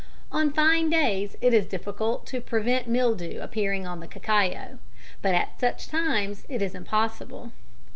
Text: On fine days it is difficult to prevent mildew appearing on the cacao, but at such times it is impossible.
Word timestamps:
On 0.31 0.51
fine 0.51 0.89
days 0.89 1.35
it 1.41 1.53
is 1.53 1.67
difficult 1.67 2.25
to 2.25 2.41
prevent 2.41 2.87
mildew 2.87 3.39
appearing 3.39 3.85
on 3.85 3.99
the 3.99 4.07
cacao, 4.07 4.79
but 5.21 5.35
at 5.35 5.59
such 5.59 5.89
times 5.89 6.43
it 6.49 6.63
is 6.63 6.73
impossible. 6.73 7.51